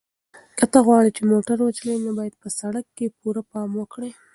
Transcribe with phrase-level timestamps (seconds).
[0.57, 4.09] که ته غواړې چې موټر وچلوې نو باید په سړک کې پوره پام وکړې.